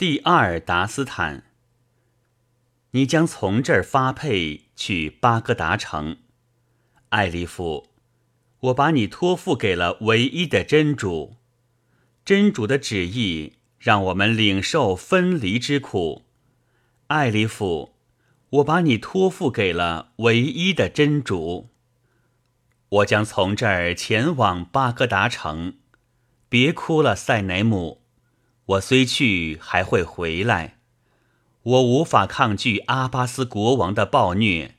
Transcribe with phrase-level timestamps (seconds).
[0.00, 1.44] 第二达斯坦，
[2.92, 6.16] 你将从这儿发配去巴格达城。
[7.10, 7.88] 艾利夫，
[8.60, 11.36] 我把你托付给了唯一的真主。
[12.24, 16.24] 真主的旨意让我们领受分离之苦。
[17.08, 17.94] 艾利夫，
[18.48, 21.68] 我把你托付给了唯一的真主。
[22.88, 25.74] 我将从这儿前往巴格达城。
[26.48, 27.99] 别哭了，塞乃姆。
[28.70, 30.78] 我虽去，还会回来。
[31.62, 34.76] 我无法抗拒阿巴斯国王的暴虐。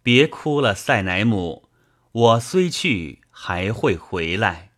[0.00, 1.68] 别哭了，塞乃姆。
[2.12, 4.70] 我虽去，还会回来。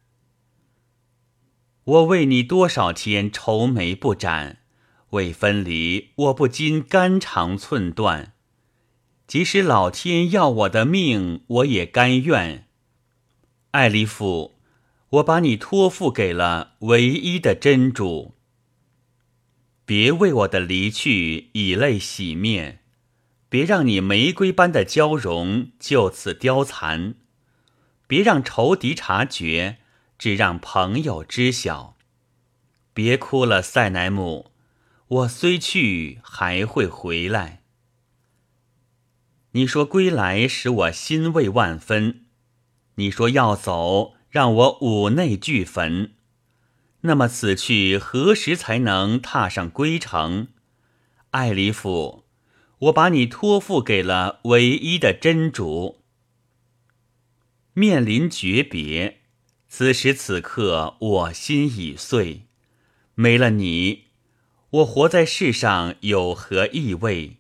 [1.85, 4.61] 我为你多少天愁眉不展，
[5.11, 8.33] 为分离，我不禁肝肠寸断。
[9.27, 12.67] 即使老天要我的命，我也甘愿。
[13.73, 14.59] 艾利夫，
[15.11, 18.37] 我把你托付给了唯一的真主。
[19.89, 22.81] 别为我的离去以泪洗面，
[23.49, 27.15] 别让你玫瑰般的娇容就此凋残，
[28.07, 29.79] 别让仇敌察觉，
[30.19, 31.97] 只让朋友知晓。
[32.93, 34.53] 别哭了，塞乃姆，
[35.09, 37.63] 我虽去还会回来。
[39.53, 42.27] 你说归来使我欣慰万分，
[42.97, 46.13] 你说要走让我五内俱焚。
[47.03, 50.49] 那么此去何时才能踏上归程？
[51.31, 52.25] 艾里夫，
[52.79, 56.03] 我把你托付给了唯一的真主。
[57.75, 59.21] 面临诀别，
[59.69, 62.43] 此时此刻我心已碎。
[63.15, 64.07] 没了你，
[64.71, 67.37] 我活在世上有何意味？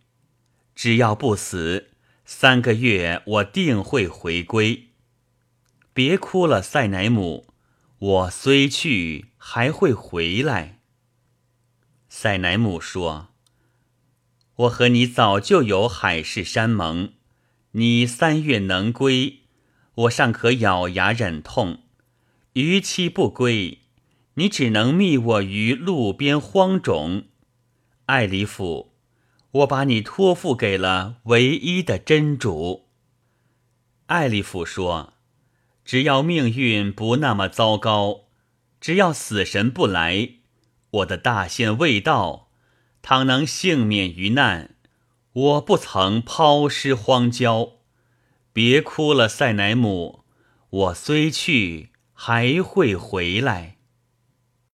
[0.76, 1.88] 只要不死，
[2.24, 4.90] 三个月我定会回归。
[5.92, 7.48] 别哭了，塞乃姆。
[7.98, 10.80] 我虽去，还会回来。
[12.10, 13.28] 塞乃姆说
[14.56, 17.14] ：“我和你早就有海誓山盟，
[17.70, 19.44] 你三月能归，
[19.94, 21.78] 我尚可咬牙忍痛；
[22.52, 23.78] 逾期不归，
[24.34, 27.24] 你只能觅我于路边荒冢。
[28.04, 28.92] 艾里夫，
[29.52, 32.90] 我把你托付给了唯一的真主。”
[34.08, 35.14] 艾利夫说。
[35.86, 38.26] 只要命运不那么糟糕，
[38.80, 40.34] 只要死神不来，
[40.90, 42.50] 我的大限未到，
[43.02, 44.76] 倘能幸免于难，
[45.32, 47.72] 我不曾抛尸荒郊。
[48.52, 50.24] 别哭了，塞乃姆，
[50.70, 53.77] 我虽去，还会回来。